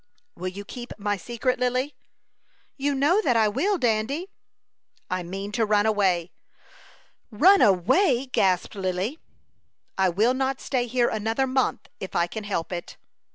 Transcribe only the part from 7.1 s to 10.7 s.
"Run away!" gasped Lily. "I will not